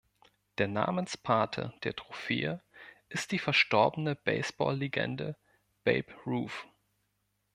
[0.57, 2.63] Der Namenspate der Trophäe
[3.09, 5.37] ist die verstorbene Baseball-Legende
[5.83, 6.65] Babe Ruth.